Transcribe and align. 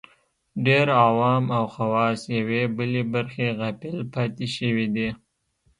ډېر 0.65 0.87
عوام 1.03 1.43
او 1.57 1.65
خواص 1.73 2.19
یوې 2.37 2.63
بلې 2.77 3.03
برخې 3.13 3.47
غافل 3.59 3.97
پاتې 4.13 4.45
شوي 4.55 4.87
دي 4.95 5.09